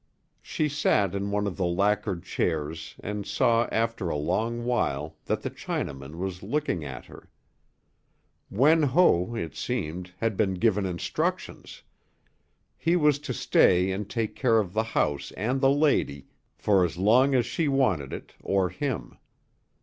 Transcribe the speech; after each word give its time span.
She 0.41 0.67
sat 0.67 1.13
in 1.13 1.29
one 1.29 1.45
of 1.45 1.57
the 1.57 1.65
lacquered 1.67 2.23
chairs 2.23 2.95
and 3.01 3.23
saw 3.23 3.67
after 3.71 4.09
a 4.09 4.15
long 4.17 4.65
while 4.65 5.15
that 5.25 5.43
the 5.43 5.51
Chinaman 5.51 6.15
was 6.15 6.41
looking 6.41 6.83
at 6.83 7.05
her. 7.05 7.29
Wen 8.49 8.81
Ho, 8.81 9.35
it 9.35 9.55
seemed, 9.55 10.11
had 10.17 10.35
been 10.35 10.55
given 10.55 10.87
instructions. 10.87 11.83
He 12.79 12.95
was 12.95 13.19
to 13.19 13.31
stay 13.31 13.91
and 13.91 14.09
take 14.09 14.35
care 14.35 14.57
of 14.57 14.73
the 14.73 14.83
house 14.97 15.31
and 15.33 15.61
the 15.61 15.69
lady 15.69 16.25
for 16.57 16.83
as 16.83 16.97
long 16.97 17.35
as 17.35 17.45
she 17.45 17.67
wanted 17.67 18.11
it, 18.11 18.33
or 18.41 18.69
him. 18.69 19.19